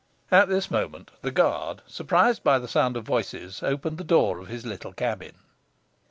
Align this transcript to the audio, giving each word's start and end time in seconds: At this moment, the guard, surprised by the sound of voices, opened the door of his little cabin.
At 0.31 0.49
this 0.49 0.71
moment, 0.71 1.11
the 1.21 1.29
guard, 1.29 1.83
surprised 1.85 2.43
by 2.43 2.57
the 2.57 2.67
sound 2.67 2.97
of 2.97 3.03
voices, 3.05 3.61
opened 3.61 3.99
the 3.99 4.03
door 4.03 4.39
of 4.39 4.47
his 4.47 4.65
little 4.65 4.93
cabin. 4.93 5.33